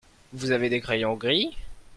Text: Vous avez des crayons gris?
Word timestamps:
Vous 0.33 0.49
avez 0.49 0.69
des 0.69 0.81
crayons 0.81 1.13
gris? 1.13 1.55